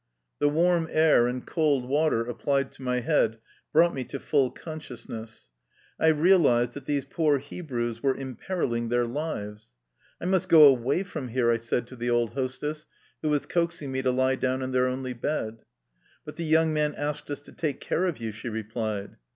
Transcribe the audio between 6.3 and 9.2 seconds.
ized that these poor Hebrews were imperiling their